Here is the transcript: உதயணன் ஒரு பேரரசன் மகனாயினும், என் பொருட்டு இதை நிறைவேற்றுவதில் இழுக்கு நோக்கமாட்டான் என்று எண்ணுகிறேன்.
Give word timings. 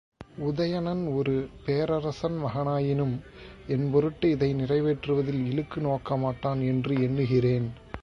உதயணன் 0.43 1.03
ஒரு 1.15 1.33
பேரரசன் 1.65 2.37
மகனாயினும், 2.45 3.13
என் 3.67 3.87
பொருட்டு 3.91 4.29
இதை 4.29 4.53
நிறைவேற்றுவதில் 4.53 5.41
இழுக்கு 5.51 5.81
நோக்கமாட்டான் 5.81 6.63
என்று 6.65 6.95
எண்ணுகிறேன். 7.01 7.69